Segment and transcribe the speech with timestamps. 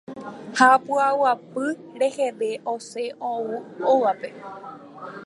[0.57, 1.67] ha py'aguapy
[1.99, 3.41] reheve osẽ ou
[3.83, 4.29] hógape.